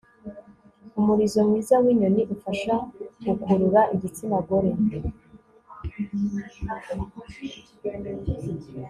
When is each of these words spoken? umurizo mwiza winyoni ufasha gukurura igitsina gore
umurizo 0.99 1.39
mwiza 1.47 1.75
winyoni 1.83 2.21
ufasha 2.35 2.73
gukurura 3.25 3.81
igitsina 3.93 4.37
gore 4.47 4.71